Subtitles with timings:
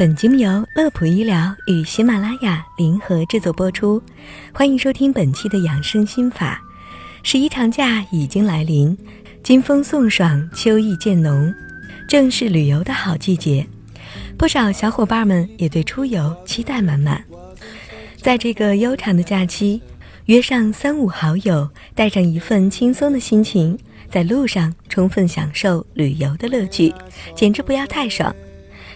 [0.00, 4.02] 本节目由乐普医疗与喜马拉雅联合制作播出，
[4.50, 6.58] 欢迎收听本期的养生心法。
[7.22, 8.96] 十一长假已经来临，
[9.42, 11.54] 金风送爽，秋意渐浓，
[12.08, 13.66] 正是旅游的好季节。
[14.38, 17.22] 不少小伙伴们也对出游期待满满。
[18.16, 19.82] 在这个悠长的假期，
[20.24, 23.78] 约上三五好友，带上一份轻松的心情，
[24.10, 26.90] 在路上充分享受旅游的乐趣，
[27.34, 28.34] 简直不要太爽。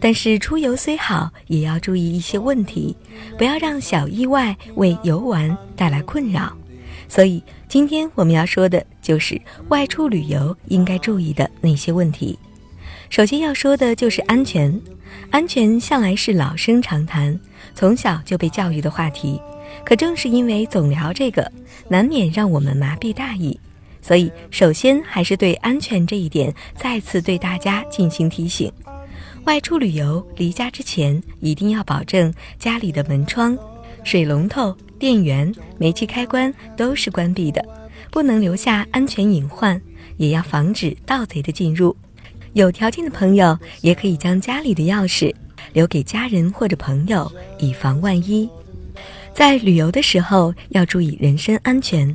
[0.00, 2.96] 但是出游虽好，也要注意一些问题，
[3.36, 6.52] 不要让小意外为游玩带来困扰。
[7.08, 12.38] 所以今天我们要说的就是外出旅游应该注意的那些问题。
[13.10, 14.80] 首先要说的就是安全，
[15.30, 17.38] 安全向来是老生常谈，
[17.74, 19.40] 从小就被教育的话题。
[19.84, 21.50] 可正是因为总聊这个，
[21.88, 23.58] 难免让我们麻痹大意。
[24.02, 28.70] 所以首先还是对安全这一点再次对大家进行提醒。
[29.48, 33.56] 外出旅游，离家之前一定要保证家里的门窗、
[34.04, 37.64] 水龙头、电源、煤气开关都是关闭的，
[38.10, 39.80] 不能留下安全隐患，
[40.18, 41.96] 也要防止盗贼的进入。
[42.52, 45.34] 有条件的朋友也可以将家里的钥匙
[45.72, 48.46] 留给家人或者朋友，以防万一。
[49.32, 52.14] 在旅游的时候要注意人身安全，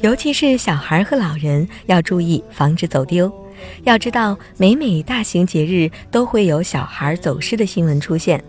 [0.00, 3.30] 尤其是小孩和老人要注意防止走丢。
[3.84, 8.42] 要知道，每每大型节日都会有小孩走失的新闻出现。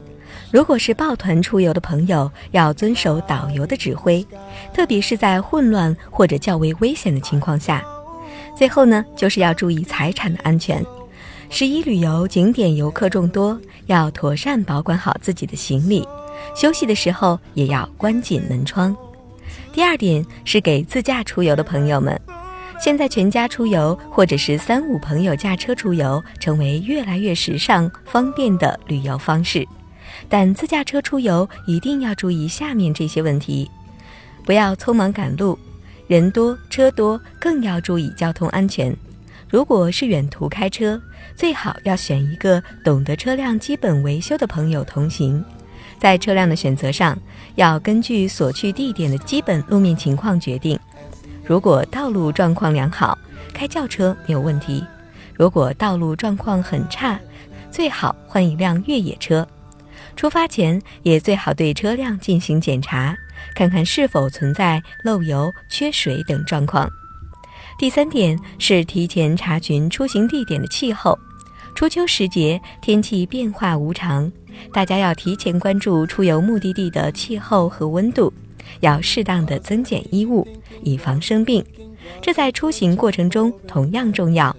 [0.52, 4.26] 如果是抱团出游的朋友，要遵守导游的指挥，
[4.74, 7.84] 特别是在混乱或者较为危险的情况下。
[8.56, 10.86] 最后呢，就是要注意财产的安全。
[11.50, 16.08] 十一旅游景点游客众多，要妥善保管好自己的行李，
[16.56, 18.96] 休息的时候也要关紧门窗。
[19.72, 22.20] 第二点是给自驾出游的朋友们。
[22.84, 29.66] 现在全家出游，或者是三五朋友驾车出游，成为越来越时尚、方便的旅游方式。
[30.28, 33.72] 但自驾车出游一定要注意下面这些问题：
[34.44, 35.58] 不要匆忙赶路，
[36.08, 38.94] 人多车多，更要注意交通安全。
[39.50, 41.02] 如果是远途开车，
[41.38, 45.42] 最好要选一个懂得车辆基本维修的朋友同行。
[45.98, 47.18] 在车辆的选择上，
[47.56, 50.78] 要根据所去地点的基本路面情况决定。
[51.46, 53.18] 如果道路状况良好，
[53.54, 54.82] 开轿车没有问题；
[55.34, 57.20] 如果道路状况很差，
[57.70, 59.46] 最好换一辆越野车。
[60.16, 63.16] 出发前也最好对车辆进行检查，
[63.56, 66.90] 看看是否存在漏油、缺水等状况。
[67.78, 71.18] 第三点是提前查询出行地点的气候。
[71.76, 74.32] 初秋时节，天气变化无常，
[74.72, 78.32] 大家要提前关注出游目的地的气候和温度。
[78.80, 80.48] 要适当的增减衣物，
[80.84, 81.64] 以防生病，
[82.22, 84.56] 这在出行过程中同样重要。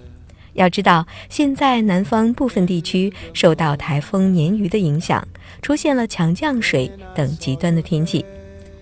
[0.55, 5.27] 要知道，现在南方部分地区受到台风鲶鱼的影响，
[5.61, 8.25] 出现了强降水等极端的天气，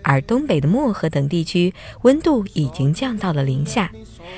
[0.02, 1.72] 而东北的漠河等地区
[2.02, 3.90] 温度已经降到了零下，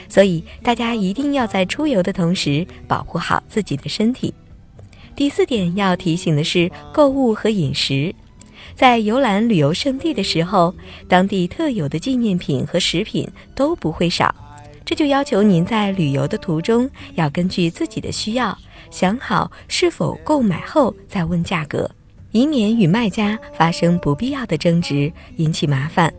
[0.08, 4.32] 所以大家一定要在出游的同时保护好自己的身体。
[5.16, 8.14] 第四点要提醒的是，购物和饮食。
[8.74, 10.74] 在游览旅游胜地的时候，
[11.08, 14.34] 当地特有的纪念品和食品都不会少，
[14.84, 18.56] 这就要求您在旅游的途中要根据自己的需要，
[18.90, 21.88] 想好是否购买后再问价格，
[22.32, 26.12] 以免与卖家发生不必要的争执，引起麻烦。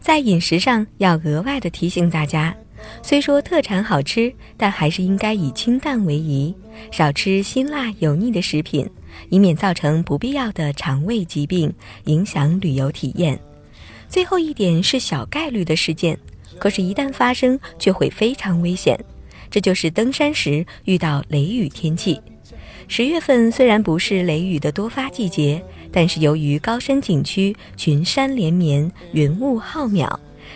[0.00, 2.54] 在饮食上要额外的提醒大家。
[3.02, 6.54] 虽说特产好吃，但还是应该以清淡为宜，
[6.90, 8.88] 少吃辛辣油腻的食品，
[9.28, 11.72] 以免造成不必要的肠胃疾病，
[12.04, 13.38] 影响旅游体验。
[14.08, 16.18] 最后一点是小概率的事件，
[16.58, 18.98] 可是，一旦发生，却会非常危险。
[19.50, 22.20] 这就是登山时遇到雷雨天气。
[22.88, 25.62] 十月份虽然不是雷雨的多发季节，
[25.92, 30.12] 但是由于高山景区群山连绵，云雾浩渺。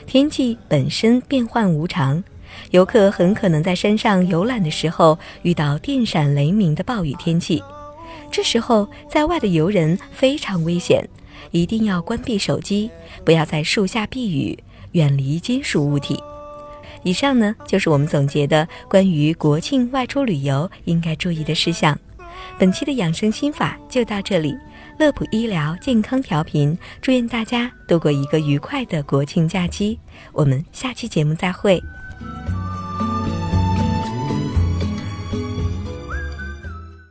[0.06, 2.22] 天气本身变幻无常，
[2.72, 7.62] 游客很可能在山上游览的时候遇到电闪雷鸣的暴雨天气。
[8.34, 11.08] 这时候，在外的游人非常危险，
[11.52, 12.90] 一定要关闭手机，
[13.24, 14.58] 不要在树下避雨，
[14.90, 16.20] 远离金属物体。
[17.04, 21.96] 以上呢，就是我们总结的关于国庆外出旅游应该注意的事项。
[22.58, 24.52] 本期的养生心法就到这里。
[24.98, 29.96] 乐普医疗健康调频，祝愿大家度过一个愉快的国庆假期。
[30.32, 31.80] 我们下期节目再会。